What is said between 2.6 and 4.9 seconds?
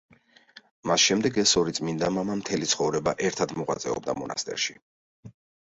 ცხოვრება ერთად მოღვაწეობდა მონასტერში.